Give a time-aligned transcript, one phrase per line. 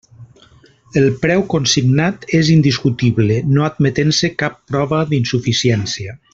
[1.01, 6.19] El preu consignat és indiscutible no admetent-se cap prova d'insuficiència.